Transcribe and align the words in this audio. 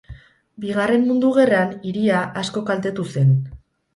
Bigarren 0.63 1.03
Mundu 1.09 1.33
Gerran 1.35 1.75
hiria 1.89 2.23
asko 2.43 2.65
kaltetu 2.71 3.07
zen. 3.17 3.33